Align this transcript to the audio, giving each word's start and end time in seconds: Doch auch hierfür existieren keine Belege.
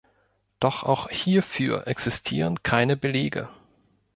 Doch 0.59 0.81
auch 0.81 1.09
hierfür 1.11 1.85
existieren 1.85 2.63
keine 2.63 2.97
Belege. 2.97 3.49